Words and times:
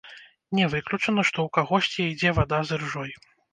Не 0.59 0.65
выключана, 0.73 1.21
што 1.31 1.39
ў 1.45 1.49
кагосьці 1.59 2.07
ідзе 2.11 2.35
вада 2.41 2.65
з 2.73 2.83
іржой. 2.83 3.17